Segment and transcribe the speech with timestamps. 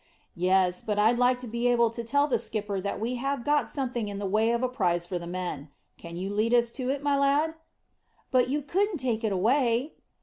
[0.35, 3.67] "Yes; but I'd like to be able to tell the skipper that we have got
[3.67, 5.69] something in the way of a prize for the men.
[5.99, 7.53] Can you lead us to it, my lad?"
[8.31, 9.93] "But you couldn't take it away."